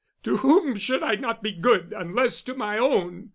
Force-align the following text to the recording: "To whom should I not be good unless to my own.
"To 0.23 0.37
whom 0.37 0.73
should 0.77 1.03
I 1.03 1.13
not 1.13 1.43
be 1.43 1.51
good 1.51 1.93
unless 1.95 2.41
to 2.45 2.55
my 2.55 2.79
own. 2.79 3.29